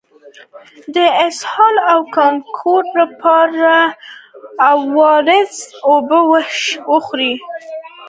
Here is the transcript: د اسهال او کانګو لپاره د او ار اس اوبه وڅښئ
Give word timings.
د 0.95 0.97
اسهال 1.27 1.75
او 1.91 1.99
کانګو 2.15 2.75
لپاره 2.97 3.73
د 3.91 3.93
او 4.69 4.79
ار 5.13 5.27
اس 5.39 5.53
اوبه 5.89 6.19
وڅښئ 6.29 7.33